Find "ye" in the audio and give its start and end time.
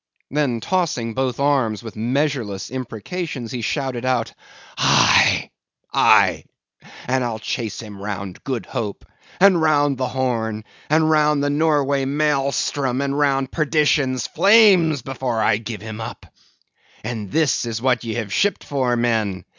18.03-18.15